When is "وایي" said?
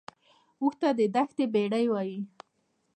1.89-2.19